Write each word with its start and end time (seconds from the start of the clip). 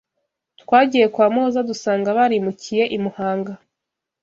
Twagiye 0.61 1.05
kwa 1.13 1.27
MUHOZA 1.33 1.59
dusanga 1.69 2.17
barimukiye 2.17 2.83
i 2.97 2.99
muhanga 3.03 3.53